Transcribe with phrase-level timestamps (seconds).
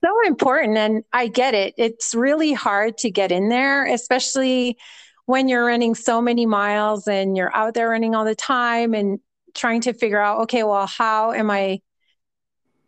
[0.00, 0.76] so important.
[0.76, 1.74] And I get it.
[1.76, 4.78] It's really hard to get in there, especially
[5.26, 9.20] when you're running so many miles and you're out there running all the time and
[9.54, 11.80] trying to figure out, okay, well, how am I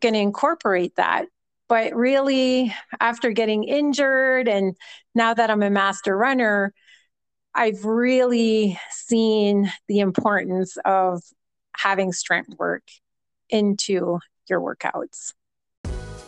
[0.00, 1.26] going to incorporate that?
[1.68, 4.76] But really, after getting injured and
[5.14, 6.72] now that I'm a master runner,
[7.54, 11.22] I've really seen the importance of
[11.76, 12.84] having strength work
[13.48, 14.18] into
[14.48, 15.32] your workouts.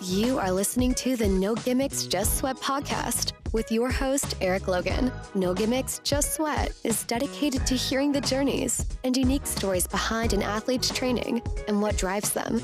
[0.05, 5.13] You are listening to the No Gimmicks Just Sweat podcast with your host, Eric Logan.
[5.37, 10.43] No Gimmicks Just Sweat is dedicated to hearing the journeys and unique stories behind an
[10.43, 12.61] athlete's training and what drives them.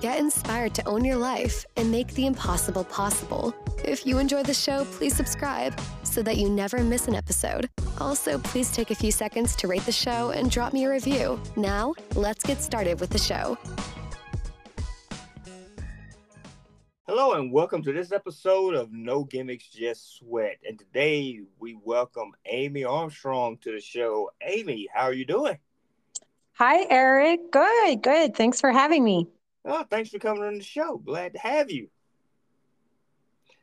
[0.00, 3.54] Get inspired to own your life and make the impossible possible.
[3.84, 7.70] If you enjoy the show, please subscribe so that you never miss an episode.
[7.98, 11.40] Also, please take a few seconds to rate the show and drop me a review.
[11.56, 13.56] Now, let's get started with the show.
[17.12, 20.58] Hello and welcome to this episode of No Gimmicks Just Sweat.
[20.64, 24.30] And today we welcome Amy Armstrong to the show.
[24.40, 25.58] Amy, how are you doing?
[26.52, 27.50] Hi, Eric.
[27.50, 28.36] Good, good.
[28.36, 29.26] Thanks for having me.
[29.64, 30.98] Oh, thanks for coming on the show.
[30.98, 31.88] Glad to have you.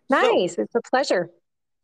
[0.09, 0.55] Nice.
[0.55, 1.29] So, it's a pleasure.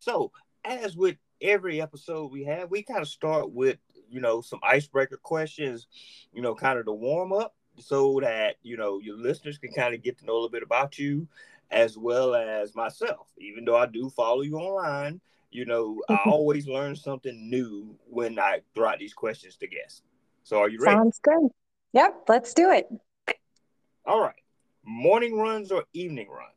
[0.00, 0.32] So,
[0.66, 3.78] as with every episode we have, we kind of start with,
[4.10, 5.86] you know, some icebreaker questions,
[6.30, 9.94] you know, kind of the warm up so that, you know, your listeners can kind
[9.94, 11.26] of get to know a little bit about you
[11.70, 13.28] as well as myself.
[13.38, 15.20] Even though I do follow you online,
[15.50, 16.30] you know, I mm-hmm.
[16.30, 20.02] always learn something new when I throw out these questions to guests.
[20.42, 20.96] So are you ready?
[20.96, 21.48] Sounds good.
[21.92, 22.88] Yep, let's do it.
[24.04, 24.34] All right.
[24.84, 26.53] Morning runs or evening runs?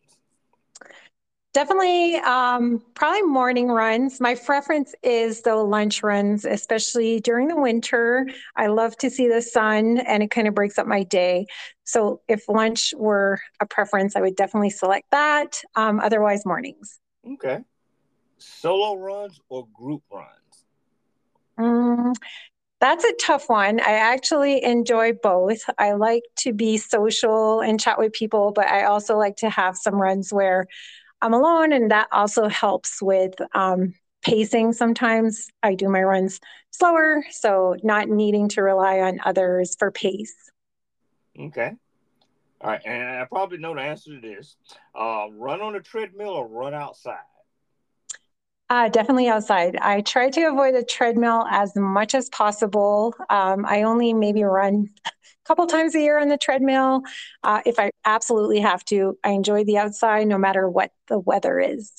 [1.54, 4.22] Definitely, um, probably morning runs.
[4.22, 8.30] My preference is the lunch runs, especially during the winter.
[8.56, 11.48] I love to see the sun and it kind of breaks up my day.
[11.84, 15.62] So, if lunch were a preference, I would definitely select that.
[15.76, 17.00] Um, otherwise, mornings.
[17.26, 17.60] Okay.
[18.38, 20.66] Solo runs or group runs?
[21.60, 22.16] Mm,
[22.80, 23.80] that's a tough one.
[23.80, 25.62] I actually enjoy both.
[25.80, 29.76] I like to be social and chat with people, but I also like to have
[29.76, 30.68] some runs where
[31.22, 34.74] I'm alone, and that also helps with um, pacing.
[34.74, 36.40] Sometimes I do my runs
[36.72, 40.36] slower, so not needing to rely on others for pace.
[41.40, 41.74] Okay.
[42.62, 44.58] All right, and I probably know the answer to this.
[44.96, 47.20] Uh, run on a treadmill or run outside?
[48.70, 49.78] Uh, definitely outside.
[49.78, 53.14] I try to avoid the treadmill as much as possible.
[53.30, 54.90] Um, I only maybe run
[55.48, 57.02] couple times a year on the treadmill
[57.44, 59.18] uh, if I absolutely have to.
[59.24, 61.92] I enjoy the outside no matter what the weather is.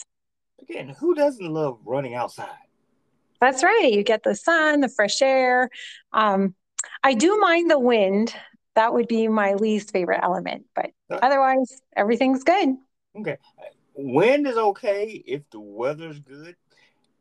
[0.60, 2.48] Again, who doesn't love running outside?
[3.40, 3.92] That's right.
[3.92, 5.70] You get the sun, the fresh air.
[6.12, 6.54] Um,
[7.02, 8.34] I do mind the wind.
[8.74, 12.76] That would be my least favorite element, but uh, otherwise, everything's good.
[13.18, 13.38] Okay.
[13.94, 16.54] Wind is okay if the weather's good.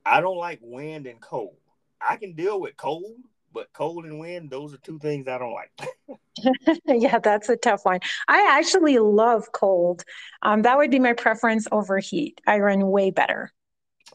[0.06, 1.56] I don't like wind and cold.
[2.00, 3.16] I can deal with cold,
[3.58, 5.72] but cold and wind, those are two things I don't like.
[6.86, 8.00] yeah, that's a tough one.
[8.28, 10.04] I actually love cold.
[10.44, 12.40] Um, that would be my preference over heat.
[12.46, 13.52] I run way better.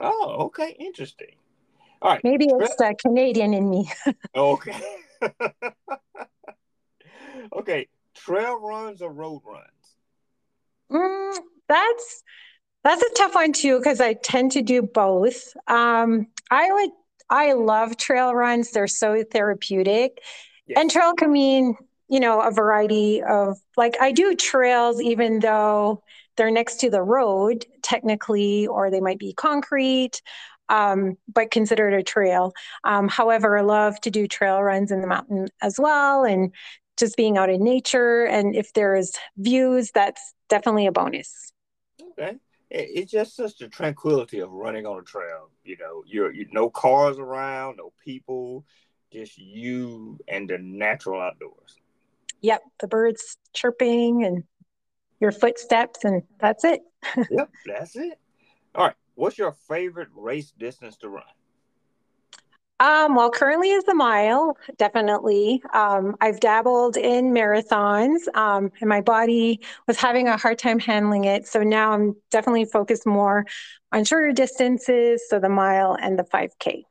[0.00, 1.34] Oh, okay, interesting.
[2.00, 3.90] All right, maybe it's the Canadian in me.
[4.36, 4.80] okay.
[7.52, 9.66] okay, trail runs or road runs?
[10.92, 11.36] Mm,
[11.68, 12.22] that's
[12.84, 15.52] that's a tough one too because I tend to do both.
[15.66, 16.90] Um, I would
[17.32, 18.70] I love trail runs.
[18.70, 20.22] They're so therapeutic.
[20.76, 21.74] And trail can mean,
[22.08, 26.02] you know, a variety of like I do trails even though
[26.36, 30.20] they're next to the road technically, or they might be concrete,
[30.68, 32.52] um, but considered a trail.
[32.84, 36.52] Um, however, I love to do trail runs in the mountain as well and
[36.98, 38.24] just being out in nature.
[38.26, 41.50] And if there's views, that's definitely a bonus.
[42.12, 42.36] Okay
[42.74, 45.50] it's just such a tranquility of running on a trail.
[45.64, 48.64] You know, you're you no cars around, no people,
[49.12, 51.76] just you and the natural outdoors.
[52.40, 54.44] Yep, the birds chirping and
[55.20, 56.80] your footsteps, and that's it.
[57.30, 58.18] yep, that's it.
[58.74, 61.24] All right, what's your favorite race distance to run?
[62.82, 65.62] Um, well, currently is the mile, definitely.
[65.72, 71.22] Um, I've dabbled in marathons, um, and my body was having a hard time handling
[71.22, 71.46] it.
[71.46, 73.46] So now I'm definitely focused more
[73.92, 76.82] on shorter distances, so the mile and the 5K.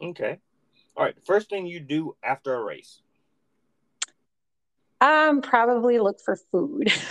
[0.00, 0.38] Okay.
[0.96, 1.14] All right.
[1.26, 3.02] First thing you do after a race?
[5.02, 6.90] Um, probably look for food.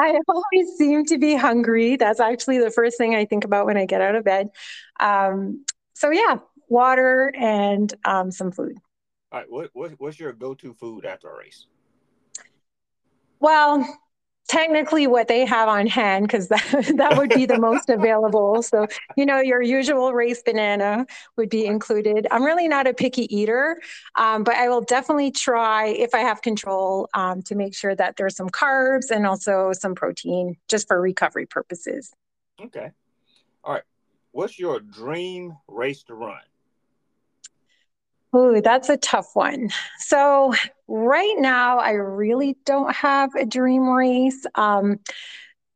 [0.00, 1.96] I always seem to be hungry.
[1.96, 4.48] That's actually the first thing I think about when I get out of bed.
[5.00, 6.38] Um, so yeah,
[6.72, 8.78] water, and um, some food.
[9.30, 9.50] All right.
[9.50, 11.66] What, what, what's your go to food after a race?
[13.40, 13.86] Well,
[14.48, 18.62] technically what they have on hand because that, that would be the most available.
[18.62, 18.86] So,
[19.16, 22.26] you know, your usual race banana would be included.
[22.30, 23.80] I'm really not a picky eater,
[24.16, 28.16] um, but I will definitely try, if I have control, um, to make sure that
[28.16, 32.12] there's some carbs and also some protein just for recovery purposes.
[32.60, 32.90] Okay.
[33.64, 33.82] All right.
[34.32, 36.40] What's your dream race to run?
[38.34, 39.68] Ooh, that's a tough one.
[39.98, 40.54] So
[40.88, 44.46] right now, I really don't have a dream race.
[44.54, 45.00] Um,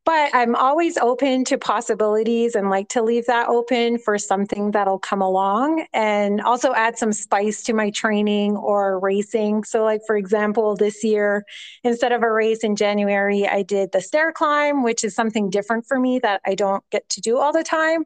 [0.05, 4.99] but I'm always open to possibilities and like to leave that open for something that'll
[4.99, 9.65] come along and also add some spice to my training or racing.
[9.65, 11.45] So, like, for example, this year,
[11.83, 15.85] instead of a race in January, I did the stair climb, which is something different
[15.87, 18.05] for me that I don't get to do all the time.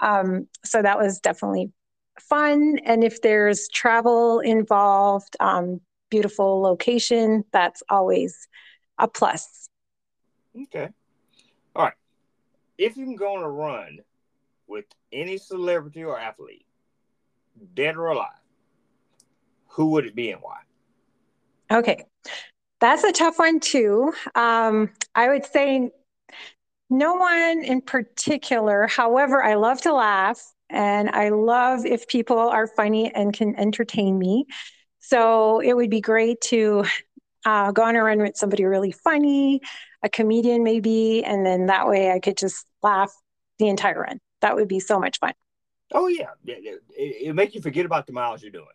[0.00, 1.72] Um, so, that was definitely
[2.20, 2.78] fun.
[2.84, 5.80] And if there's travel involved, um,
[6.10, 8.48] beautiful location, that's always
[8.98, 9.68] a plus.
[10.62, 10.88] Okay.
[11.74, 11.94] All right.
[12.78, 13.98] If you can go on a run
[14.66, 16.66] with any celebrity or athlete,
[17.74, 18.30] dead or alive,
[19.68, 20.58] who would it be and why?
[21.72, 22.04] Okay.
[22.80, 24.12] That's a tough one, too.
[24.34, 25.90] Um, I would say
[26.90, 28.86] no one in particular.
[28.86, 30.53] However, I love to laugh.
[30.70, 34.46] And I love if people are funny and can entertain me.
[35.00, 36.84] So it would be great to
[37.44, 39.60] uh, go on a run with somebody really funny,
[40.02, 43.12] a comedian maybe, and then that way I could just laugh
[43.58, 44.20] the entire run.
[44.40, 45.34] That would be so much fun.
[45.92, 48.66] Oh yeah, it, it, make you forget about the miles you're doing.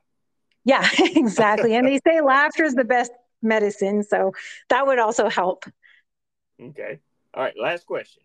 [0.66, 1.76] Yeah, exactly.
[1.76, 4.34] and they say laughter is the best medicine, so
[4.70, 5.66] that would also help.
[6.62, 7.00] Okay.
[7.34, 7.54] All right.
[7.60, 8.24] Last question.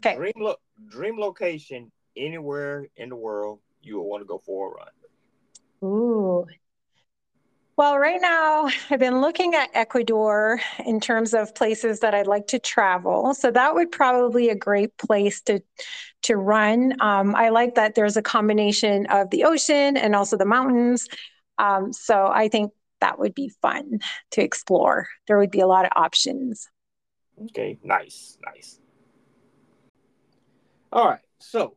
[0.00, 0.16] Okay.
[0.16, 0.60] Dream lo-
[0.90, 4.88] dream location anywhere in the world you would want to go for a run?
[5.82, 6.46] Ooh.
[7.76, 12.48] Well, right now I've been looking at Ecuador in terms of places that I'd like
[12.48, 13.34] to travel.
[13.34, 15.60] So that would probably a great place to
[16.22, 17.00] to run.
[17.00, 21.06] Um, I like that there's a combination of the ocean and also the mountains.
[21.58, 24.00] Um, so I think that would be fun
[24.32, 25.06] to explore.
[25.28, 26.68] There would be a lot of options.
[27.44, 28.80] Okay, nice, nice.
[30.92, 31.76] All right, so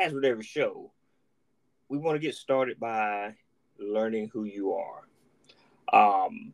[0.00, 0.92] as with every show,
[1.88, 3.34] we want to get started by
[3.78, 5.04] learning who you are.
[5.92, 6.52] Um,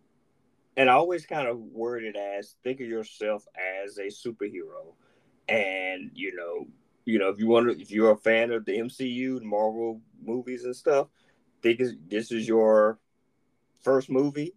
[0.76, 3.46] and I always kind of word it as think of yourself
[3.84, 4.94] as a superhero.
[5.48, 6.66] And you know,
[7.04, 10.64] you know, if you want to, if you're a fan of the MCU, Marvel movies
[10.64, 11.08] and stuff,
[11.62, 12.98] think this is your
[13.82, 14.54] first movie.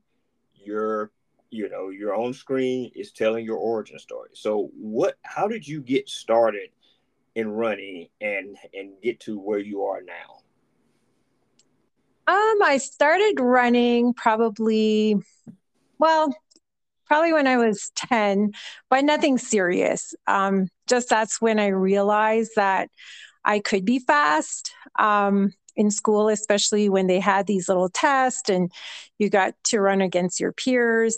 [0.56, 1.12] Your,
[1.52, 4.30] you know, your own screen is telling your origin story.
[4.34, 5.18] So, what?
[5.22, 6.70] How did you get started
[7.36, 10.42] in running and and get to where you are now?
[12.28, 15.16] Um, I started running probably,
[15.98, 16.32] well,
[17.08, 18.52] probably when I was 10,
[18.88, 20.14] but nothing serious.
[20.28, 22.90] Um, just that's when I realized that
[23.44, 24.72] I could be fast.
[25.00, 28.70] Um, in school, especially when they had these little tests and
[29.18, 31.18] you got to run against your peers.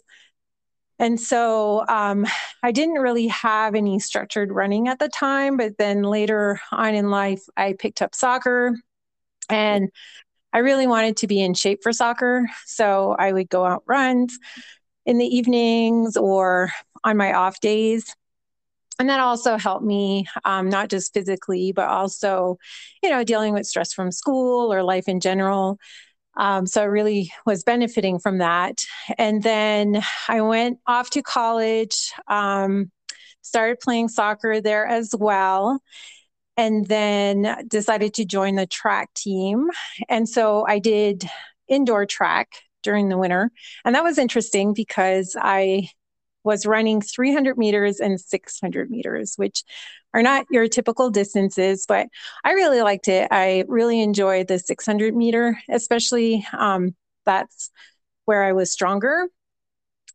[1.02, 2.28] And so um,
[2.62, 7.10] I didn't really have any structured running at the time, but then later on in
[7.10, 8.78] life, I picked up soccer
[9.50, 9.90] and
[10.54, 12.48] I really wanted to be in shape for soccer.
[12.68, 14.38] So I would go out runs
[15.08, 16.72] in the evenings or
[17.04, 18.16] on my off days.
[19.00, 22.60] And that also helped me, um, not just physically, but also,
[23.02, 25.80] you know, dealing with stress from school or life in general.
[26.38, 28.84] Um, so I really was benefiting from that.
[29.18, 32.92] And then I went off to college, um,
[33.42, 35.82] started playing soccer there as well,
[36.58, 39.70] and then decided to join the track team.
[40.10, 41.24] And so I did
[41.68, 42.50] indoor track
[42.84, 43.52] during the winter.
[43.86, 45.90] And that was interesting because I
[46.44, 49.64] was running 300 meters and 600 meters, which
[50.14, 52.08] are not your typical distances, but
[52.44, 53.28] I really liked it.
[53.32, 57.70] I really enjoyed the 600 meter, especially um, that's
[58.26, 59.28] where I was stronger.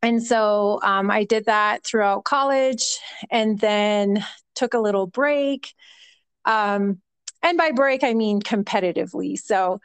[0.02, 2.98] And so um, I did that throughout college
[3.30, 4.24] and then
[4.54, 5.72] took a little break.
[6.44, 7.00] Um,
[7.42, 9.38] and by break, I mean competitively.
[9.38, 9.80] So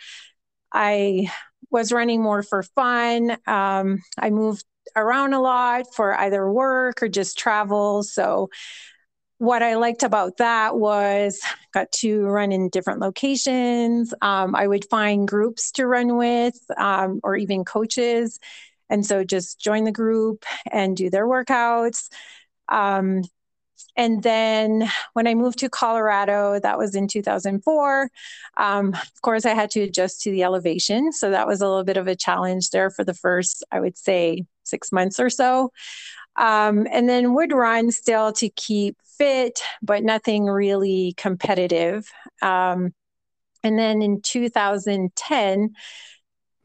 [0.72, 1.32] I
[1.70, 3.38] was running more for fun.
[3.48, 4.66] Um, I moved
[4.96, 8.04] around a lot for either work or just travel.
[8.04, 8.50] So
[9.42, 11.42] what I liked about that was
[11.74, 14.14] got to run in different locations.
[14.22, 18.40] Um, I would find groups to run with um, or even coaches.
[18.88, 22.10] And so just join the group and do their workouts.
[22.70, 23.24] Um,
[23.98, 28.12] and then when I moved to Colorado, that was in 2004.
[28.58, 31.12] Um, of course, I had to adjust to the elevation.
[31.12, 33.98] So that was a little bit of a challenge there for the first, I would
[33.98, 35.72] say, six months or so.
[36.42, 42.12] Um, and then would run still to keep fit, but nothing really competitive.
[42.42, 42.94] Um,
[43.64, 45.76] and then in 2010,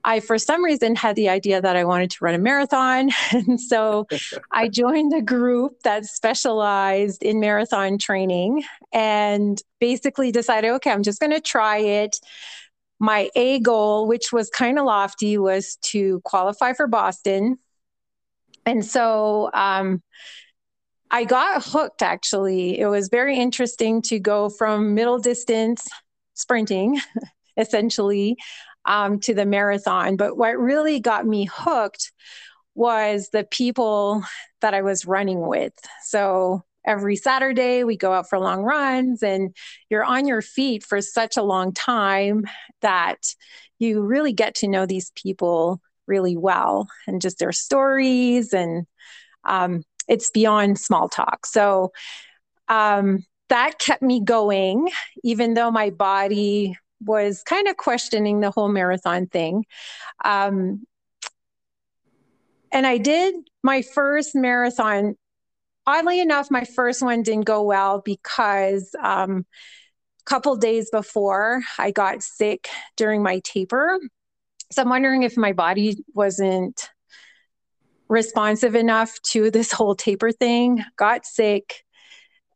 [0.02, 3.10] I, for some reason, had the idea that I wanted to run a marathon.
[3.32, 4.06] And so
[4.50, 8.64] I joined a group that specialized in marathon training
[8.94, 12.16] and basically decided, okay, I'm just going to try it.
[12.98, 17.58] My A goal, which was kind of lofty, was to qualify for Boston.
[18.66, 20.02] And so um,
[21.10, 22.78] I got hooked actually.
[22.78, 25.86] It was very interesting to go from middle distance
[26.34, 27.00] sprinting,
[27.56, 28.36] essentially,
[28.84, 30.16] um, to the marathon.
[30.16, 32.12] But what really got me hooked
[32.74, 34.22] was the people
[34.60, 35.72] that I was running with.
[36.04, 39.54] So every Saturday we go out for long runs and
[39.88, 42.44] you're on your feet for such a long time
[42.82, 43.34] that
[43.78, 48.86] you really get to know these people really well and just their stories and
[49.44, 51.46] um, it's beyond small talk.
[51.46, 51.92] So
[52.68, 54.88] um, that kept me going,
[55.22, 59.64] even though my body was kind of questioning the whole marathon thing.
[60.24, 60.86] Um,
[62.72, 65.16] and I did my first marathon.
[65.86, 69.46] Oddly enough, my first one didn't go well because um,
[70.20, 73.98] a couple days before I got sick during my taper.
[74.72, 76.88] So I'm wondering if my body wasn't
[78.08, 81.84] responsive enough to this whole taper thing, got sick,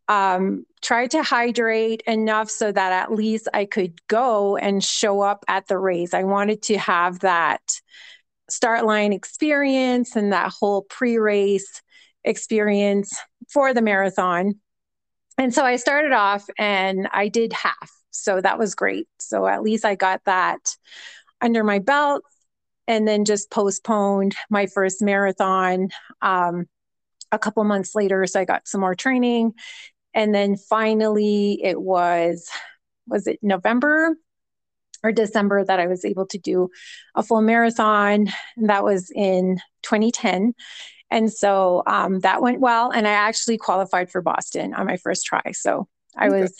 [0.08, 5.44] um, tried to hydrate enough so that at least I could go and show up
[5.46, 6.14] at the race.
[6.14, 7.60] I wanted to have that
[8.48, 11.80] start line experience and that whole pre race
[12.24, 13.16] experience
[13.52, 14.54] for the marathon.
[15.38, 17.90] And so I started off and I did half.
[18.10, 19.06] So that was great.
[19.20, 20.76] So at least I got that
[21.40, 22.22] under my belt
[22.86, 25.90] and then just postponed my first marathon
[26.22, 26.66] um,
[27.32, 28.26] a couple months later.
[28.26, 29.54] So I got some more training.
[30.12, 32.48] And then finally it was
[33.06, 34.16] was it november
[35.02, 36.68] or december that i was able to do
[37.14, 38.28] a full marathon?
[38.56, 40.54] And that was in 2010
[41.12, 42.90] and so um, that went well.
[42.90, 45.52] And i actually qualified for boston on my first try.
[45.52, 46.42] So i okay.
[46.42, 46.54] was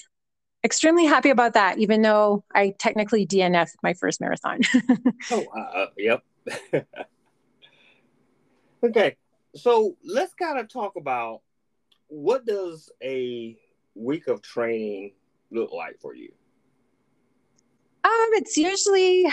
[0.64, 4.60] extremely happy about that even though i technically dnf'd my first marathon
[5.30, 6.22] oh uh, uh yep
[8.84, 9.16] okay
[9.54, 11.40] so let's kind of talk about
[12.08, 13.56] what does a
[13.94, 15.12] week of training
[15.50, 16.30] look like for you?
[18.04, 19.30] Um, it's usually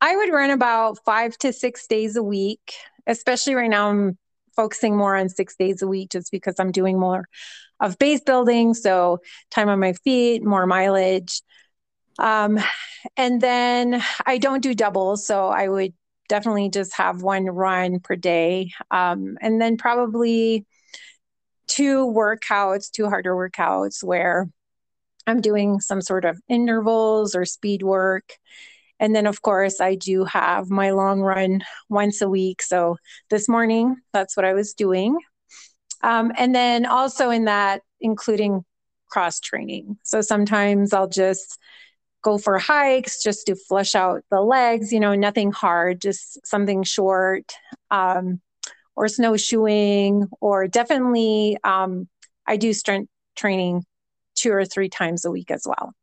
[0.00, 2.74] I would run about five to six days a week.
[3.06, 4.18] Especially right now, I'm
[4.56, 7.26] focusing more on six days a week just because I'm doing more
[7.84, 8.72] of base building.
[8.72, 9.18] So
[9.50, 11.42] time on my feet, more mileage.
[12.18, 12.58] Um,
[13.16, 15.92] and then I don't do doubles, so I would
[16.28, 18.70] definitely just have one run per day.
[18.90, 20.64] Um, and then probably
[21.66, 24.48] two workouts, two harder workouts where
[25.26, 28.32] I'm doing some sort of intervals or speed work.
[28.98, 32.62] And then, of course, I do have my long run once a week.
[32.62, 32.96] So
[33.28, 35.18] this morning, that's what I was doing.
[36.04, 38.64] Um, and then also in that, including
[39.10, 39.96] cross training.
[40.02, 41.58] So sometimes I'll just
[42.22, 46.82] go for hikes just to flush out the legs, you know, nothing hard, just something
[46.82, 47.52] short.
[47.90, 48.40] Um,
[48.96, 52.08] or snowshoeing, or definitely um,
[52.46, 53.84] I do strength training
[54.34, 55.94] two or three times a week as well.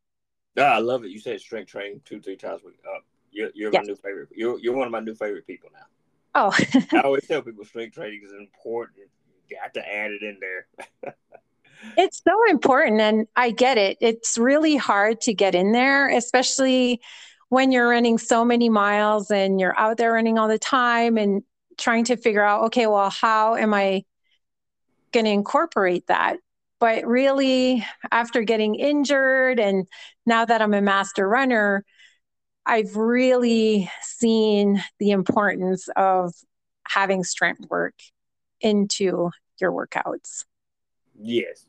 [0.56, 1.10] Yeah, I love it.
[1.10, 2.80] You said strength training two, three times a week.
[2.84, 3.82] Uh, you're, you're yes.
[3.82, 4.28] my new favorite.
[4.34, 5.86] You're, you're one of my new favorite people now.
[6.34, 6.56] Oh,
[6.92, 9.08] I always tell people strength training is important.
[9.50, 11.14] Got to add it in there.
[11.96, 13.98] it's so important, and I get it.
[14.00, 17.00] It's really hard to get in there, especially
[17.48, 21.42] when you're running so many miles and you're out there running all the time and
[21.76, 24.04] trying to figure out, okay, well, how am I
[25.12, 26.38] going to incorporate that?
[26.80, 29.86] But really, after getting injured and
[30.24, 31.84] now that I'm a master runner,
[32.64, 36.32] I've really seen the importance of
[36.88, 37.94] having strength work
[38.62, 40.44] into your workouts.
[41.20, 41.66] Yes.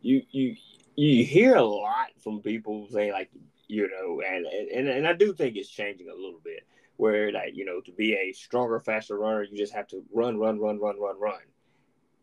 [0.00, 0.56] You you
[0.96, 3.30] you hear a lot from people saying like
[3.68, 7.54] you know and and, and I do think it's changing a little bit where like
[7.54, 10.78] you know to be a stronger faster runner you just have to run run run
[10.80, 11.40] run run run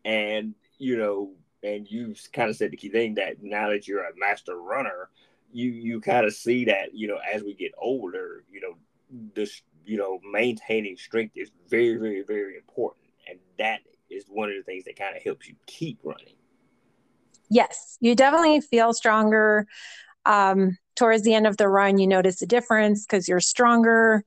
[0.04, 4.04] and you know and you kind of said the key thing that now that you're
[4.04, 5.08] a master runner
[5.52, 8.76] you you kind of see that you know as we get older you know
[9.34, 14.56] this you know maintaining strength is very very very important and that is one of
[14.56, 16.34] the things that kind of helps you keep running
[17.50, 19.66] yes you definitely feel stronger
[20.26, 24.24] um, towards the end of the run you notice a difference because you're stronger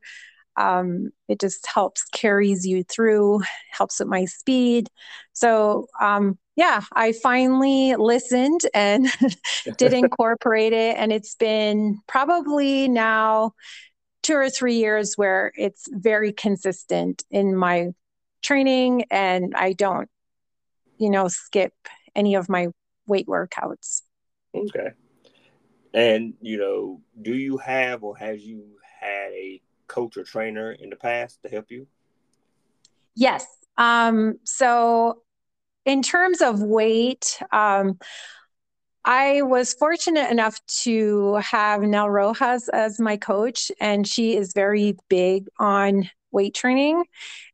[0.57, 4.89] Um, it just helps carries you through, helps with my speed.
[5.33, 9.07] So um, yeah, I finally listened and
[9.77, 13.53] did incorporate it, and it's been probably now
[14.23, 17.89] two or three years where it's very consistent in my
[18.41, 20.09] training, and I don't,
[20.97, 21.73] you know, skip
[22.15, 22.67] any of my
[23.07, 24.01] weight workouts.
[24.55, 24.91] Okay.
[25.93, 28.63] And you know, do you have or has you
[28.99, 31.87] had a coach or trainer in the past to help you?
[33.15, 33.45] Yes.
[33.77, 35.21] Um, so,
[35.85, 37.99] in terms of weight, um,
[39.03, 44.95] I was fortunate enough to have Nell Rojas as my coach, and she is very
[45.09, 47.03] big on weight training.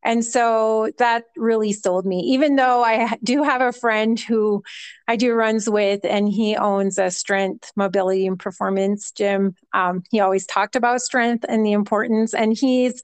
[0.04, 4.64] And so that really sold me, even though I do have a friend who
[5.08, 9.56] I do runs with, and he owns a strength, mobility, and performance gym.
[9.74, 13.02] Um, he always talked about strength and the importance, and he's,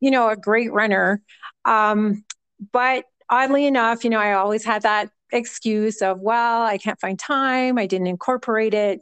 [0.00, 1.22] you know, a great runner.
[1.64, 2.24] Um,
[2.72, 7.18] but oddly enough, you know, I always had that excuse of, well, I can't find
[7.18, 9.00] time, I didn't incorporate it.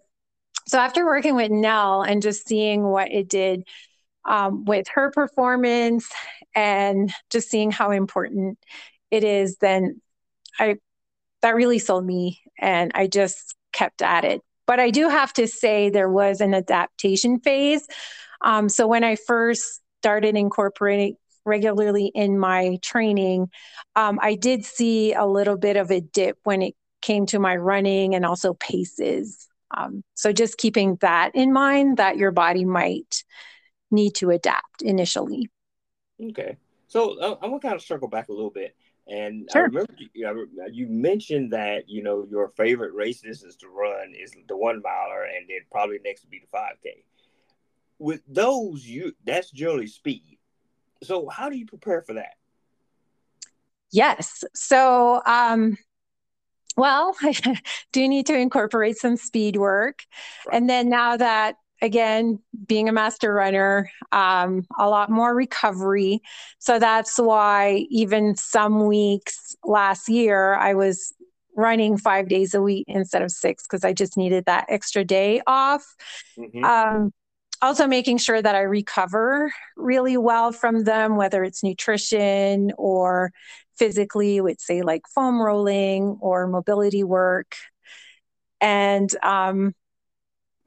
[0.67, 3.67] So after working with Nell and just seeing what it did
[4.29, 6.09] um, with her performance
[6.55, 8.59] and just seeing how important
[9.11, 10.01] it is, then
[10.61, 10.77] I
[11.41, 14.43] that really sold me and I just kept at it.
[14.67, 17.87] But I do have to say there was an adaptation phase.
[18.43, 21.17] Um, so when I first started incorporating
[21.47, 23.49] regularly in my training,
[23.97, 27.57] um, I did see a little bit of a dip when it came to my
[27.57, 29.49] running and also paces.
[29.75, 33.25] Um, so just keeping that in mind that your body might
[33.91, 35.51] need to adapt initially.
[36.23, 36.57] Okay.
[36.89, 38.75] So uh, I'm gonna kind of circle back a little bit.
[39.07, 39.63] And sure.
[39.63, 44.35] I remember you, you, mentioned that you know your favorite race distance to run is
[44.49, 47.03] the one miler, and then probably next to be the five k.
[47.99, 50.39] With those, you that's generally speed.
[51.03, 52.35] So how do you prepare for that?
[53.91, 54.45] Yes.
[54.55, 55.79] So, um,
[56.77, 57.59] well, I
[57.93, 60.05] do need to incorporate some speed work,
[60.47, 60.57] right.
[60.57, 66.21] and then now that again, being a master runner, um, a lot more recovery.
[66.59, 71.13] So that's why even some weeks last year, I was
[71.57, 75.43] running five days a week instead of six because I just needed that extra day
[75.47, 75.85] off.
[76.39, 76.65] Mm-hmm.
[76.65, 77.13] Um,
[77.61, 83.33] also, making sure that I recover really well from them, whether it's nutrition or
[83.77, 87.57] physically, with say like foam rolling or mobility work.
[88.61, 89.75] And um,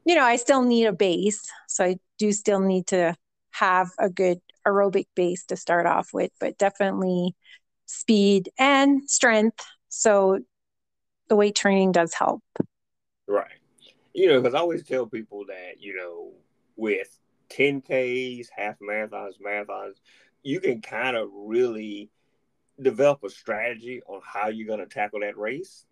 [0.05, 1.41] you know, I still need a base.
[1.67, 3.15] So I do still need to
[3.51, 7.35] have a good aerobic base to start off with, but definitely
[7.85, 9.63] speed and strength.
[9.89, 10.39] So
[11.27, 12.41] the weight training does help.
[13.27, 13.47] Right.
[14.13, 16.31] You know, because I always tell people that, you know,
[16.75, 17.17] with
[17.49, 19.95] 10Ks, half marathons, marathons,
[20.43, 22.09] you can kind of really
[22.81, 25.85] develop a strategy on how you're going to tackle that race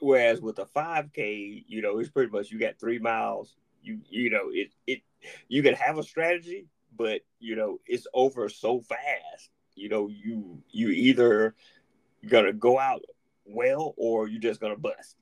[0.00, 3.56] Whereas with a 5K, you know, it's pretty much you got three miles.
[3.82, 5.02] You you know it it
[5.48, 9.50] you can have a strategy, but you know it's over so fast.
[9.74, 11.54] You know you you either
[12.26, 13.02] gonna go out
[13.44, 15.16] well or you're just gonna bust.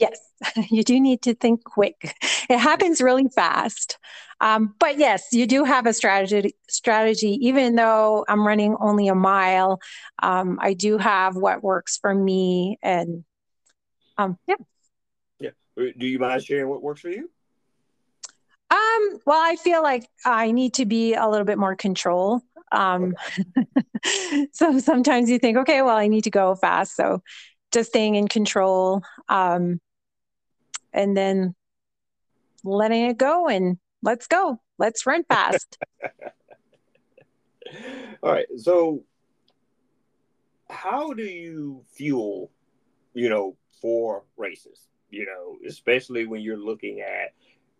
[0.00, 0.18] Yes,
[0.70, 2.16] you do need to think quick.
[2.48, 3.98] It happens really fast.
[4.40, 6.56] Um, but yes, you do have a strategy.
[6.68, 9.78] Strategy, even though I'm running only a mile,
[10.22, 13.24] um, I do have what works for me, and
[14.20, 14.56] um, yeah.
[15.38, 15.50] Yeah.
[15.76, 17.30] Do you mind sharing what works for you?
[18.70, 22.42] Um, well, I feel like I need to be a little bit more control.
[22.70, 23.14] Um,
[24.06, 24.46] okay.
[24.52, 26.94] so sometimes you think, okay, well, I need to go fast.
[26.94, 27.22] So
[27.72, 29.02] just staying in control.
[29.28, 29.80] Um,
[30.92, 31.54] and then
[32.62, 34.60] letting it go and let's go.
[34.78, 35.78] Let's run fast.
[38.22, 38.46] All right.
[38.56, 39.04] So
[40.68, 42.50] how do you fuel,
[43.14, 47.34] you know, for races, you know, especially when you're looking at,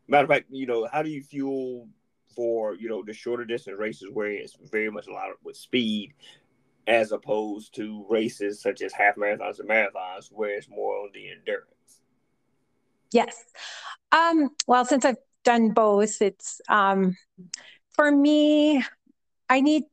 [0.08, 1.88] matter of fact, you know, how do you fuel
[2.34, 6.12] for, you know, the shorter distance races where it's very much a lot with speed
[6.86, 11.30] as opposed to races such as half marathons and marathons where it's more on the
[11.30, 12.00] endurance?
[13.12, 13.44] Yes.
[14.12, 17.16] Um, well, since I've done both, it's um,
[17.92, 18.84] for me,
[19.48, 19.84] I need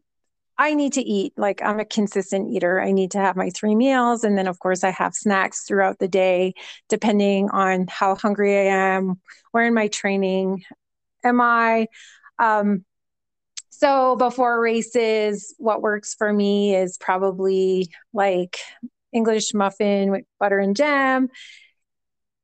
[0.57, 1.33] I need to eat.
[1.37, 2.81] Like I'm a consistent eater.
[2.81, 4.23] I need to have my three meals.
[4.23, 6.53] And then, of course, I have snacks throughout the day,
[6.89, 8.63] depending on how hungry I
[8.95, 9.19] am,
[9.51, 10.63] where in my training
[11.23, 11.87] am I.
[12.39, 12.85] Um,
[13.69, 18.57] so before races, what works for me is probably like
[19.13, 21.29] English muffin with butter and jam.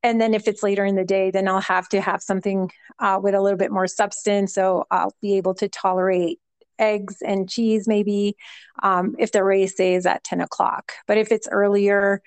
[0.04, 3.20] and then if it's later in the day, then I'll have to have something uh,
[3.24, 4.54] with a little bit more substance.
[4.54, 6.40] So I'll be able to tolerate
[6.84, 8.36] eggs and cheese maybe
[8.82, 10.92] um, if the race day is at 10 o'clock.
[11.08, 12.22] But if it's earlier,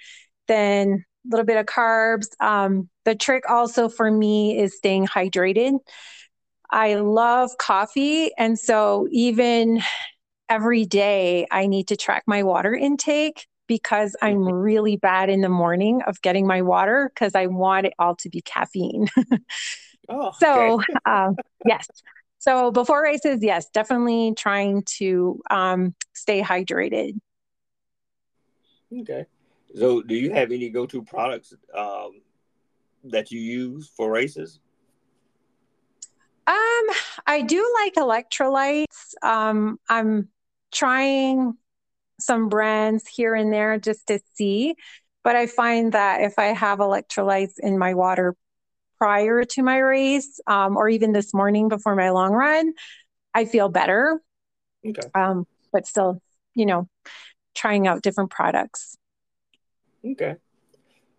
[0.48, 2.28] then a little bit of carbs.
[2.40, 5.78] Um, the trick also for me is staying hydrated.
[6.70, 8.30] I love coffee.
[8.36, 9.82] And so even
[10.48, 14.54] every day, I need to track my water intake because I'm mm-hmm.
[14.54, 18.28] really bad in the morning of getting my water because I want it all to
[18.28, 19.08] be caffeine.
[20.08, 20.92] oh, so, okay.
[21.04, 21.88] um, yes.
[22.38, 27.18] So before races, yes, definitely trying to um, stay hydrated.
[29.00, 29.26] Okay.
[29.74, 32.22] So, do you have any go-to products um,
[33.04, 34.60] that you use for races?
[36.46, 36.86] Um,
[37.26, 39.14] I do like electrolytes.
[39.22, 40.28] Um, I'm
[40.72, 41.54] trying
[42.20, 44.76] some brands here and there just to see,
[45.24, 48.36] but I find that if I have electrolytes in my water
[48.98, 52.72] prior to my race, um, or even this morning before my long run,
[53.34, 54.20] I feel better.
[54.86, 55.08] Okay.
[55.14, 56.20] Um, but still,
[56.54, 56.88] you know,
[57.54, 58.96] trying out different products.
[60.04, 60.36] Okay.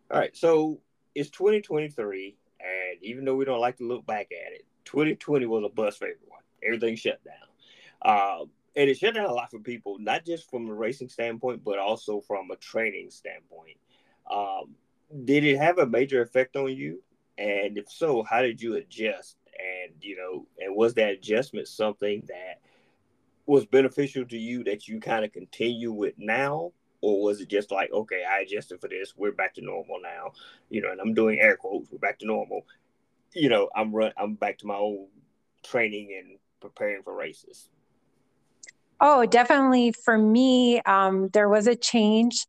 [0.09, 0.35] All right.
[0.35, 0.79] So
[1.15, 5.63] it's 2023, and even though we don't like to look back at it, 2020 was
[5.65, 6.41] a bust for everyone.
[6.63, 7.35] Everything shut down.
[8.01, 11.63] Um, and it shut down a lot for people, not just from a racing standpoint,
[11.63, 13.77] but also from a training standpoint.
[14.31, 14.75] Um,
[15.25, 17.01] did it have a major effect on you?
[17.37, 19.37] And if so, how did you adjust?
[19.57, 22.61] And you know, and was that adjustment something that
[23.45, 26.71] was beneficial to you that you kind of continue with now?
[27.01, 30.31] Or was it just like, okay, I adjusted for this, we're back to normal now,
[30.69, 32.63] you know, and I'm doing air quotes, we're back to normal
[33.33, 35.09] you know, I'm run, I'm back to my old
[35.63, 37.69] training and preparing for races.
[38.99, 39.91] Oh, definitely.
[39.91, 42.47] For me, um, there was a change,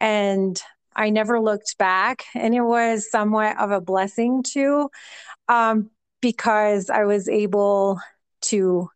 [0.00, 0.60] and
[0.96, 4.90] I never looked back, and it was somewhat of a blessing too,
[5.48, 7.98] um, because I was able
[8.42, 8.88] to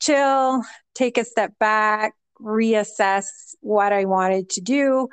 [0.00, 0.62] chill,
[0.94, 3.26] take a step back, reassess
[3.60, 5.08] what I wanted to do.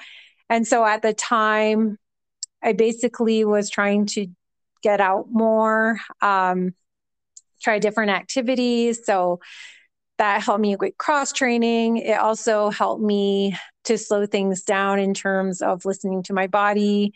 [0.49, 1.97] And so at the time,
[2.63, 4.27] I basically was trying to
[4.81, 6.73] get out more, um,
[7.61, 9.05] try different activities.
[9.05, 9.39] So
[10.17, 11.97] that helped me with cross training.
[11.97, 17.13] It also helped me to slow things down in terms of listening to my body,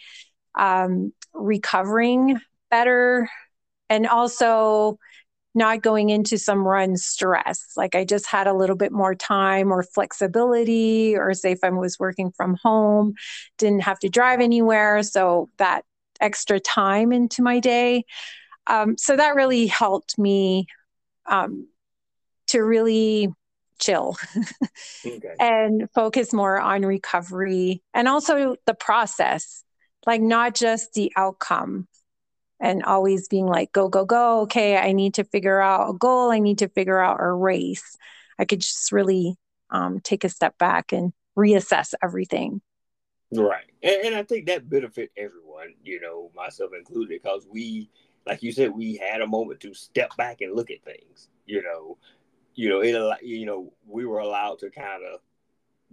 [0.55, 3.29] um, recovering better,
[3.89, 4.97] and also
[5.53, 7.73] not going into some run stress.
[7.75, 11.69] Like I just had a little bit more time or flexibility, or say if I
[11.69, 13.15] was working from home,
[13.57, 15.03] didn't have to drive anywhere.
[15.03, 15.83] So that
[16.21, 18.05] extra time into my day.
[18.67, 20.67] Um, so that really helped me
[21.25, 21.67] um,
[22.51, 23.29] to really
[23.79, 24.15] chill
[25.05, 25.35] okay.
[25.39, 29.63] and focus more on recovery and also the process,
[30.05, 31.87] like not just the outcome
[32.59, 34.41] and always being like, go, go, go.
[34.41, 36.31] Okay, I need to figure out a goal.
[36.31, 37.97] I need to figure out a race.
[38.37, 39.35] I could just really
[39.71, 42.61] um, take a step back and reassess everything.
[43.33, 43.65] Right.
[43.81, 47.89] And, and I think that benefit everyone, you know, myself included, because we,
[48.27, 51.63] like you said, we had a moment to step back and look at things, you
[51.63, 51.97] know,
[52.55, 55.19] you know, it, you know, we were allowed to kind of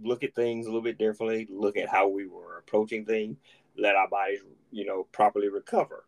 [0.01, 3.37] look at things a little bit differently, look at how we were approaching things,
[3.77, 4.39] let our bodies,
[4.71, 6.05] you know, properly recover,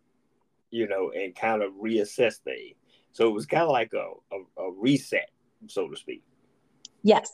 [0.69, 2.75] you know, and kind of reassess things.
[3.11, 5.29] So it was kind of like a, a, a reset,
[5.67, 6.23] so to speak.
[7.03, 7.29] Yes.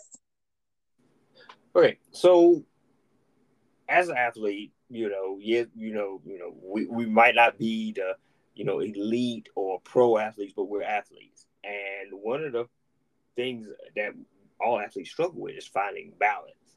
[1.76, 2.00] Okay.
[2.12, 2.64] So
[3.88, 7.94] as an athlete, you know, yeah, you know, you know, we, we might not be
[7.94, 8.14] the,
[8.56, 11.46] you know, elite or pro athletes, but we're athletes.
[11.64, 12.66] And one of the
[13.38, 14.12] things that
[14.60, 16.76] all athletes struggle with is finding balance.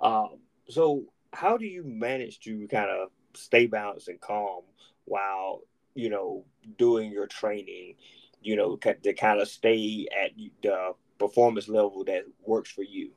[0.00, 4.62] Um, so how do you manage to kind of stay balanced and calm
[5.06, 5.62] while,
[5.94, 6.44] you know,
[6.78, 7.94] doing your training,
[8.40, 10.30] you know, to kind of stay at
[10.62, 13.10] the performance level that works for you?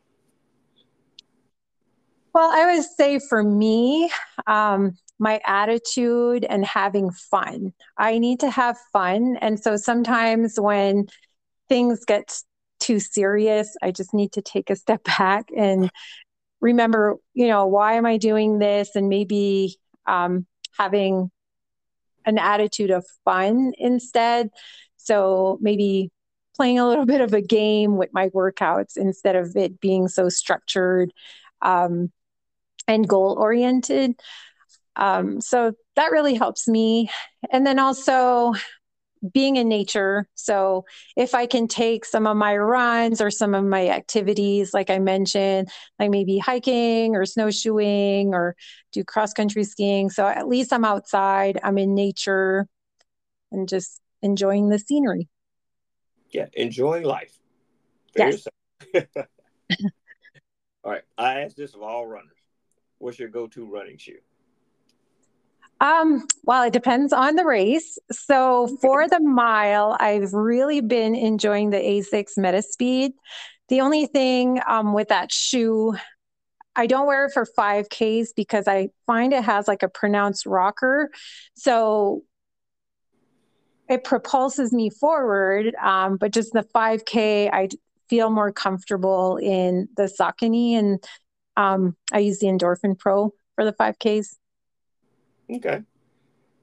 [2.33, 4.11] Well, I would say for me,
[4.47, 7.73] um, my attitude and having fun.
[7.97, 9.37] I need to have fun.
[9.41, 11.07] And so sometimes when
[11.67, 12.41] things get
[12.79, 15.89] too serious, I just need to take a step back and
[16.61, 18.95] remember, you know, why am I doing this?
[18.95, 20.45] And maybe um,
[20.77, 21.31] having
[22.25, 24.49] an attitude of fun instead.
[24.97, 26.11] So maybe
[26.55, 30.27] playing a little bit of a game with my workouts instead of it being so
[30.27, 31.13] structured.
[31.61, 32.11] Um,
[32.89, 34.19] and goal oriented.
[34.95, 37.09] Um, so that really helps me.
[37.51, 38.53] And then also
[39.33, 40.27] being in nature.
[40.35, 40.85] So
[41.17, 44.99] if I can take some of my runs or some of my activities, like I
[44.99, 48.55] mentioned, like maybe hiking or snowshoeing or
[48.91, 50.09] do cross country skiing.
[50.09, 52.67] So at least I'm outside, I'm in nature
[53.51, 55.27] and just enjoying the scenery.
[56.31, 57.37] Yeah, enjoying life.
[58.15, 58.47] Yes.
[58.95, 59.23] all
[60.83, 61.01] right.
[61.17, 62.37] I ask this of all runners.
[62.99, 64.19] What's your go-to running shoe?
[65.79, 67.97] Um, well, it depends on the race.
[68.11, 73.11] So for the mile, I've really been enjoying the Asics Metaspeed.
[73.69, 75.95] The only thing um, with that shoe,
[76.75, 81.11] I don't wear it for 5Ks because I find it has like a pronounced rocker.
[81.55, 82.23] So
[83.87, 85.75] it propulses me forward.
[85.75, 87.69] Um, but just the 5K, I
[88.09, 91.03] feel more comfortable in the Saucony and
[91.57, 94.35] um, I use the Endorphin Pro for the 5Ks.
[95.49, 95.81] Okay.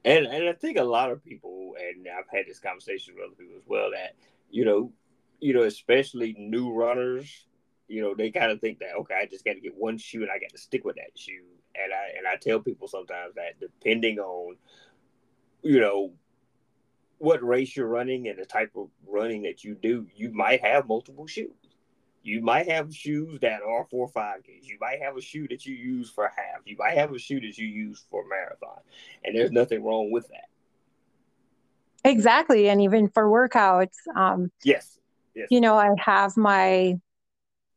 [0.05, 3.35] And and I think a lot of people, and I've had this conversation with other
[3.35, 4.15] people as well, that
[4.49, 4.91] you know,
[5.39, 7.45] you know, especially new runners,
[7.87, 10.21] you know, they kind of think that okay, I just got to get one shoe
[10.21, 11.43] and I got to stick with that shoe.
[11.75, 14.55] And I and I tell people sometimes that depending on,
[15.61, 16.13] you know,
[17.17, 20.87] what race you're running and the type of running that you do, you might have
[20.87, 21.51] multiple shoes.
[22.27, 24.65] You might have shoes that are for 5Ks.
[24.65, 26.59] You might have a shoe that you use for half.
[26.65, 28.81] You might have a shoe that you use for marathon.
[29.23, 30.49] And there's nothing wrong with that.
[32.03, 32.67] Exactly.
[32.67, 33.93] And even for workouts.
[34.13, 34.99] Um, yes.
[35.35, 35.47] yes.
[35.49, 36.95] You know, I have my,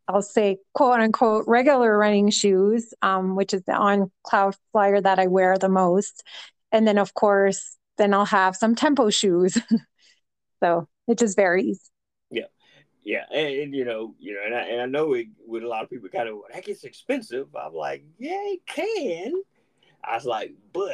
[0.09, 5.21] I'll say, quote unquote, regular running shoes, um, which is the on cloud flyer that
[5.21, 6.25] I wear the most.
[6.73, 9.57] And then, of course, then I'll have some tempo shoes.
[10.61, 11.89] so it just varies.
[13.03, 15.69] Yeah, and, and, you know, you know, and I, and I know it, with a
[15.69, 17.49] lot of people, kind of that gets expensive.
[17.57, 19.43] I'm like, yeah, it can.
[20.05, 20.91] I was like, but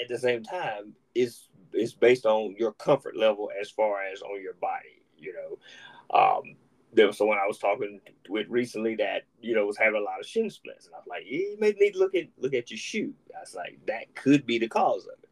[0.00, 4.42] at the same time, it's it's based on your comfort level as far as on
[4.42, 5.02] your body.
[5.16, 6.56] You know, um,
[6.92, 10.20] there was someone I was talking with recently that you know was having a lot
[10.20, 12.70] of shin splints, and I was like, you may need to look at look at
[12.70, 13.14] your shoe.
[13.34, 15.28] I was like, that could be the cause of it.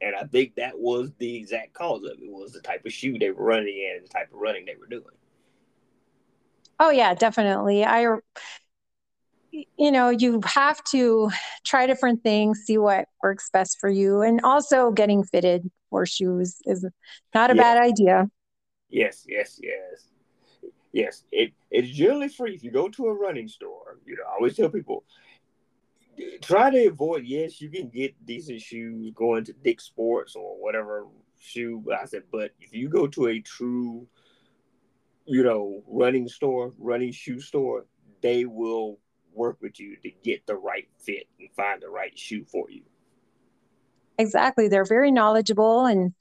[0.00, 2.92] And I think that was the exact cause of it It was the type of
[2.92, 5.04] shoe they were running in and the type of running they were doing.
[6.80, 7.84] Oh yeah, definitely.
[7.84, 8.18] I
[9.50, 11.30] you know, you have to
[11.64, 14.20] try different things, see what works best for you.
[14.20, 16.86] And also getting fitted for shoes is
[17.34, 17.62] not a yes.
[17.62, 18.30] bad idea.
[18.90, 20.08] Yes, yes, yes.
[20.92, 23.98] Yes, it it's generally free if you go to a running store.
[24.06, 25.04] You know, I always tell people
[26.40, 27.24] try to avoid.
[27.24, 31.06] Yes, you can get decent shoes going to Dick Sports or whatever
[31.38, 31.84] shoe.
[31.96, 34.06] I said, but if you go to a true
[35.28, 37.84] you know, running store, running shoe store,
[38.22, 38.98] they will
[39.34, 42.82] work with you to get the right fit and find the right shoe for you.
[44.18, 44.68] Exactly.
[44.68, 46.14] They're very knowledgeable and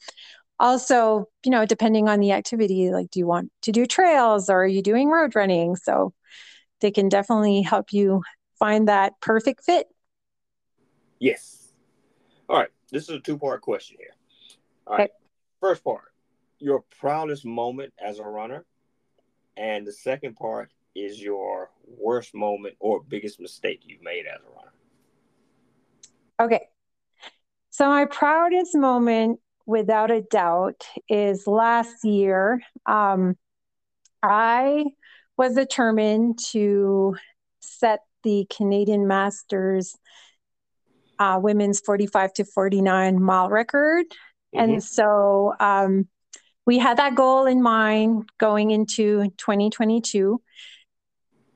[0.59, 4.63] also, you know, depending on the activity, like do you want to do trails or
[4.63, 5.75] are you doing road running?
[5.75, 6.13] So
[6.81, 8.21] they can definitely help you
[8.59, 9.87] find that perfect fit.
[11.19, 11.69] Yes.
[12.49, 12.69] All right.
[12.91, 14.15] This is a two part question here.
[14.85, 15.03] All right.
[15.05, 15.13] Okay.
[15.59, 16.11] First part
[16.59, 18.65] your proudest moment as a runner
[19.57, 24.55] and the second part is your worst moment or biggest mistake you've made as a
[24.55, 24.71] runner.
[26.39, 26.67] Okay.
[27.69, 32.61] So, my proudest moment, without a doubt, is last year.
[32.85, 33.37] Um,
[34.23, 34.85] I
[35.37, 37.15] was determined to
[37.59, 39.95] set the Canadian Masters
[41.19, 44.05] uh, women's 45 to 49 mile record.
[44.55, 44.59] Mm-hmm.
[44.59, 46.07] And so um,
[46.67, 50.39] we had that goal in mind going into 2022.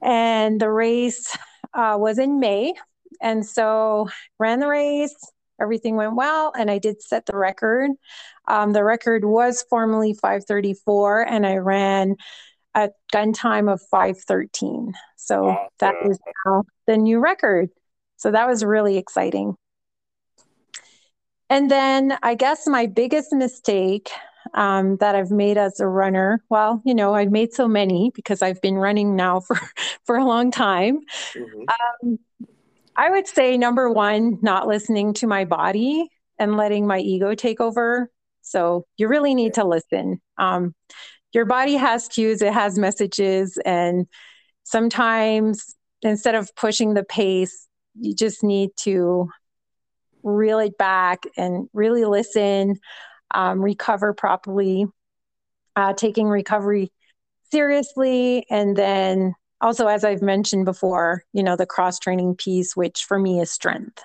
[0.01, 1.37] And the race
[1.73, 2.73] uh, was in May.
[3.21, 5.15] And so ran the race,
[5.61, 7.91] everything went well, and I did set the record.
[8.47, 12.15] Um, the record was formally 534, and I ran
[12.73, 14.93] a gun time of 513.
[15.17, 15.67] So awesome.
[15.79, 17.69] that is now the new record.
[18.15, 19.55] So that was really exciting.
[21.49, 24.09] And then I guess my biggest mistake
[24.53, 26.43] um, that I've made as a runner.
[26.49, 29.59] Well, you know, I've made so many because I've been running now for
[30.05, 31.01] for a long time.
[31.33, 32.09] Mm-hmm.
[32.09, 32.19] Um,
[32.95, 37.61] I would say number one, not listening to my body and letting my ego take
[37.61, 38.11] over.
[38.41, 40.21] So you really need to listen.
[40.37, 40.75] Um,
[41.33, 44.07] your body has cues, it has messages, and
[44.63, 47.67] sometimes instead of pushing the pace,
[47.99, 49.29] you just need to
[50.23, 52.79] reel it back and really listen
[53.33, 54.85] um, recover properly,
[55.75, 56.91] uh, taking recovery
[57.51, 63.05] seriously, and then also, as I've mentioned before, you know, the cross training piece, which
[63.05, 64.01] for me is strength.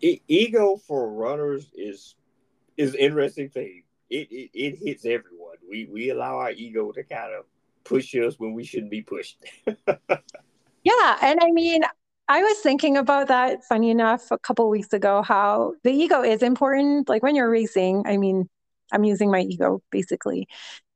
[0.00, 2.14] E- ego for runners is
[2.76, 3.82] is interesting thing.
[4.10, 5.56] It, it it hits everyone.
[5.68, 7.44] We we allow our ego to kind of
[7.84, 9.38] push us when we shouldn't be pushed.
[9.66, 11.82] yeah, and I mean,
[12.28, 13.64] I was thinking about that.
[13.64, 17.08] Funny enough, a couple weeks ago, how the ego is important.
[17.08, 18.48] Like when you're racing, I mean,
[18.92, 20.48] I'm using my ego basically.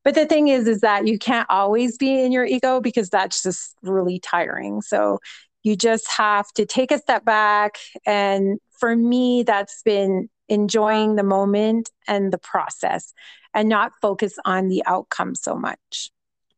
[0.04, 3.42] But the thing is, is that you can't always be in your ego because that's
[3.42, 4.80] just really tiring.
[4.80, 5.18] So
[5.64, 7.76] you just have to take a step back.
[8.06, 13.12] And for me, that's been enjoying the moment and the process
[13.52, 16.10] and not focus on the outcome so much.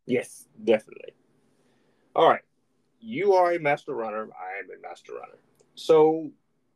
[0.07, 1.15] Yes, definitely.
[2.15, 2.43] All right.
[3.01, 4.23] You are a master runner.
[4.23, 5.39] I am a master runner.
[5.75, 6.31] So,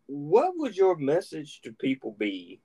[0.06, 2.60] what would your message to people be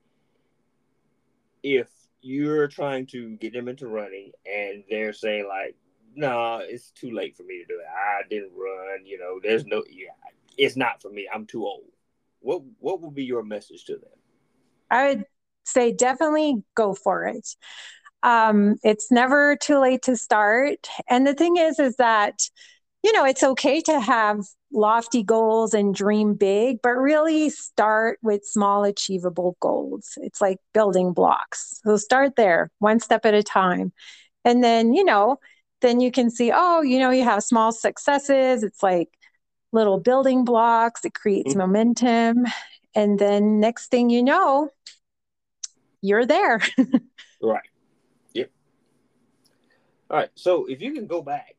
[1.64, 1.88] if
[2.22, 5.76] you're trying to get them into running and they're saying, like,
[6.16, 7.86] no, nah, it's too late for me to do it.
[7.88, 9.06] I didn't run.
[9.06, 10.10] You know, there's no, yeah,
[10.58, 11.28] it's not for me.
[11.34, 11.86] I'm too old.
[12.40, 14.10] What What would be your message to them?
[14.90, 15.24] I would
[15.66, 17.48] say definitely go for it.
[18.24, 20.88] Um, it's never too late to start.
[21.08, 22.40] And the thing is, is that,
[23.04, 28.46] you know, it's okay to have lofty goals and dream big, but really start with
[28.46, 30.18] small, achievable goals.
[30.18, 31.80] It's like building blocks.
[31.86, 33.94] So start there, one step at a time.
[34.44, 35.38] And then, you know,
[35.82, 38.64] then you can see, oh, you know, you have small successes.
[38.64, 39.10] It's like
[39.72, 41.60] little building blocks, it creates mm-hmm.
[41.60, 42.46] momentum.
[42.96, 44.70] And then next thing you know,
[46.02, 46.62] you're there.
[47.42, 47.62] right.
[48.34, 48.52] Yep.
[50.10, 50.30] All right.
[50.36, 51.59] So if you can go back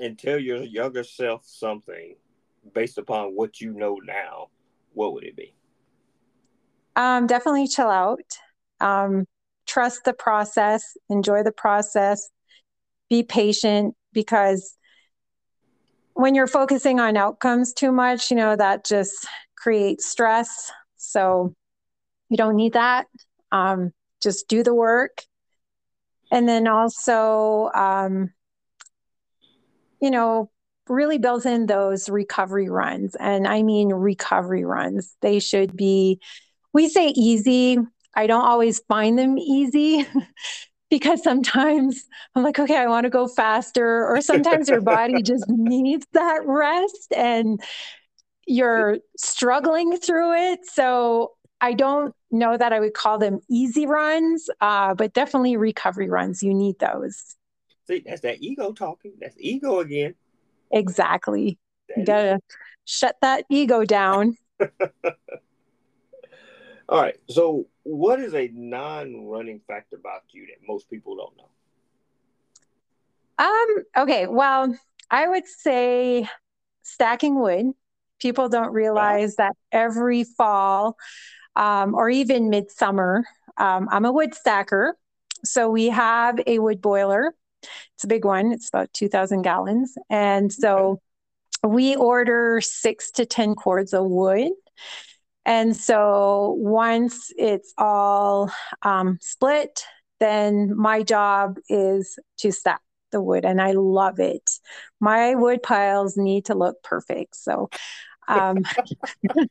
[0.00, 2.16] and tell your younger self something
[2.74, 4.48] based upon what you know now,
[4.92, 5.54] what would it be?
[6.96, 8.20] Um, definitely chill out.
[8.80, 9.26] Um,
[9.66, 12.28] trust the process, enjoy the process,
[13.08, 14.76] be patient because
[16.14, 20.70] when you're focusing on outcomes too much, you know, that just creates stress.
[20.96, 21.54] So
[22.28, 23.06] you don't need that
[23.52, 25.22] um, just do the work.
[26.32, 28.32] And then also, um,
[30.00, 30.50] you know,
[30.88, 33.14] really builds in those recovery runs.
[33.16, 35.16] And I mean recovery runs.
[35.22, 36.20] They should be,
[36.72, 37.78] we say easy.
[38.14, 40.06] I don't always find them easy
[40.90, 44.06] because sometimes I'm like, okay, I want to go faster.
[44.06, 47.62] Or sometimes your body just needs that rest and
[48.46, 50.60] you're struggling through it.
[50.64, 56.08] So I don't know that I would call them easy runs, uh, but definitely recovery
[56.08, 56.42] runs.
[56.42, 57.36] You need those.
[57.90, 59.14] See, that's that ego talking.
[59.20, 60.14] That's ego again.
[60.70, 61.58] Exactly.
[61.88, 62.40] That you gotta is.
[62.84, 64.36] shut that ego down.
[66.88, 67.16] All right.
[67.28, 71.48] So, what is a non-running fact about you that most people don't know?
[73.44, 73.84] Um.
[74.04, 74.28] Okay.
[74.28, 74.76] Well,
[75.10, 76.28] I would say
[76.82, 77.72] stacking wood.
[78.20, 80.96] People don't realize that every fall
[81.56, 83.24] um, or even midsummer.
[83.56, 84.96] Um, I'm a wood stacker.
[85.42, 87.34] So we have a wood boiler.
[87.62, 89.94] It's a big one, it's about 2,000 gallons.
[90.08, 91.00] And so
[91.66, 94.52] we order six to 10 cords of wood.
[95.44, 98.50] And so once it's all
[98.82, 99.84] um, split,
[100.20, 104.48] then my job is to stack the wood and I love it.
[105.00, 107.36] My wood piles need to look perfect.
[107.36, 107.70] So
[108.30, 108.58] um,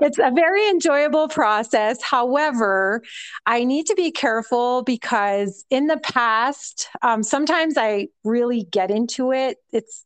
[0.00, 2.02] it's a very enjoyable process.
[2.02, 3.02] However,
[3.46, 9.32] I need to be careful because in the past, um, sometimes I really get into
[9.32, 9.58] it.
[9.72, 10.04] It's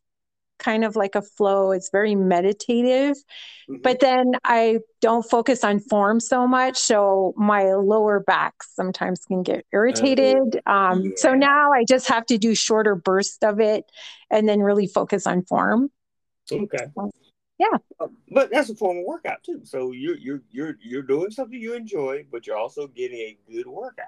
[0.59, 3.17] kind of like a flow, it's very meditative.
[3.69, 3.81] Mm-hmm.
[3.81, 6.77] But then I don't focus on form so much.
[6.77, 10.61] So my lower back sometimes can get irritated.
[10.67, 11.11] Uh, um, yeah.
[11.15, 13.85] So now I just have to do shorter bursts of it
[14.29, 15.89] and then really focus on form.
[16.51, 16.87] Okay
[17.61, 17.77] yeah.
[17.99, 19.61] Um, but that's a form of workout too.
[19.63, 23.67] So you're you're you're you're doing something you enjoy but you're also getting a good
[23.67, 24.07] workout.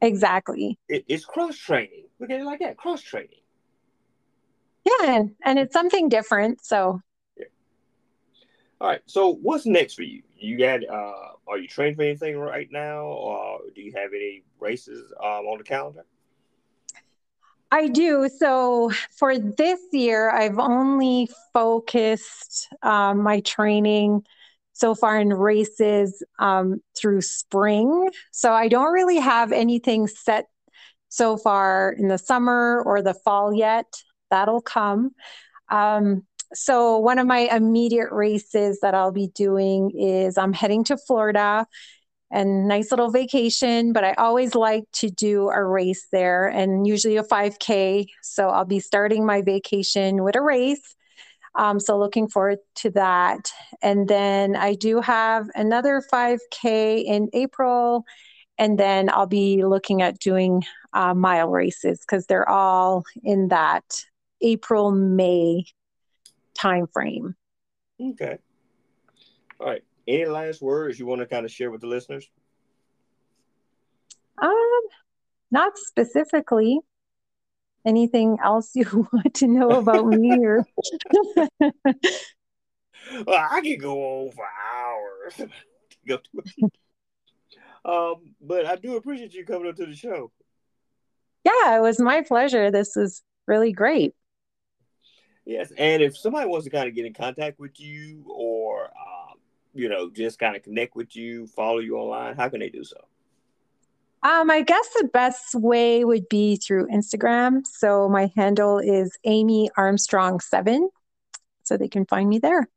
[0.00, 0.78] Exactly.
[0.88, 2.04] It, it's cross training.
[2.18, 3.42] Look at it like that cross training.
[4.86, 7.00] Yeah and, and it's something different so.
[7.36, 7.44] Yeah.
[8.80, 10.22] all right so what's next for you?
[10.34, 14.44] You got uh are you training for anything right now or do you have any
[14.60, 16.06] races um, on the calendar
[17.70, 18.28] I do.
[18.38, 24.24] So for this year, I've only focused um, my training
[24.72, 28.10] so far in races um, through spring.
[28.30, 30.46] So I don't really have anything set
[31.08, 33.86] so far in the summer or the fall yet.
[34.30, 35.12] That'll come.
[35.70, 36.24] Um,
[36.54, 41.66] so one of my immediate races that I'll be doing is I'm heading to Florida
[42.30, 47.16] and nice little vacation, but I always like to do a race there and usually
[47.16, 48.06] a 5K.
[48.22, 50.96] So I'll be starting my vacation with a race.
[51.54, 53.50] Um, so looking forward to that.
[53.80, 58.04] And then I do have another 5K in April.
[58.58, 63.84] And then I'll be looking at doing uh, mile races because they're all in that
[64.40, 65.64] April, May
[66.54, 67.34] time frame.
[68.00, 68.38] Okay.
[69.60, 69.84] All right.
[70.08, 72.28] Any last words you want to kind of share with the listeners?
[74.40, 74.80] Um,
[75.50, 76.80] not specifically.
[77.84, 80.66] Anything else you want to know about me or
[83.26, 84.44] well, I can go on for
[84.74, 85.50] hours.
[87.84, 90.30] um, but I do appreciate you coming up to the show.
[91.44, 92.70] Yeah, it was my pleasure.
[92.70, 94.14] This was really great.
[95.44, 98.55] Yes, and if somebody wants to kind of get in contact with you, or
[99.76, 102.84] you know, just kind of connect with you, follow you online, how can they do
[102.84, 102.96] so?
[104.22, 107.66] Um, I guess the best way would be through Instagram.
[107.66, 110.90] So my handle is Amy Armstrong seven,
[111.62, 112.68] so they can find me there.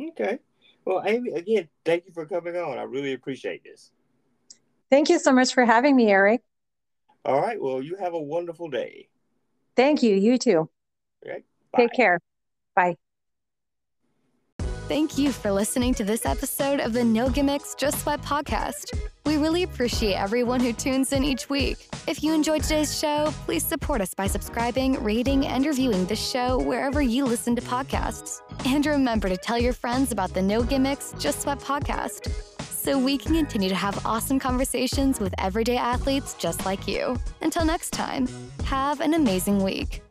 [0.00, 0.38] Okay.
[0.84, 2.78] Well, Amy, again, thank you for coming on.
[2.78, 3.90] I really appreciate this.
[4.90, 6.42] Thank you so much for having me, Eric.
[7.24, 7.60] All right.
[7.60, 9.08] Well, you have a wonderful day.
[9.76, 10.14] Thank you.
[10.16, 10.70] You too.
[11.24, 11.44] Okay.
[11.76, 12.18] Take care.
[12.74, 12.96] Bye.
[14.90, 18.92] Thank you for listening to this episode of the No Gimmicks Just Sweat podcast.
[19.24, 21.76] We really appreciate everyone who tunes in each week.
[22.08, 26.58] If you enjoyed today's show, please support us by subscribing, rating, and reviewing the show
[26.58, 28.40] wherever you listen to podcasts.
[28.66, 32.28] And remember to tell your friends about the No Gimmicks Just Sweat podcast
[32.60, 37.16] so we can continue to have awesome conversations with everyday athletes just like you.
[37.42, 38.26] Until next time,
[38.64, 40.02] have an amazing week.